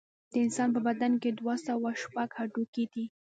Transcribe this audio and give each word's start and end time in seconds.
د 0.31 0.33
انسان 0.45 0.69
په 0.75 0.79
بدن 0.87 1.11
کې 1.21 1.29
دوه 1.39 1.55
سوه 1.67 1.89
شپږ 2.01 2.29
هډوکي 2.37 2.85
دي 2.93 3.05